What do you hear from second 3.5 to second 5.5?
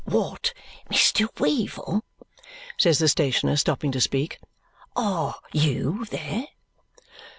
stopping to speak. "Are